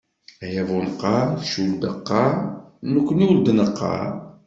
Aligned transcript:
Ay 0.45 0.55
abuneqqar: 0.61 1.27
kečč 1.39 1.53
ur 1.63 1.71
d-qqar, 1.81 2.33
nekkni 2.93 3.25
ur 3.33 3.39
d-neqqar! 3.41 4.07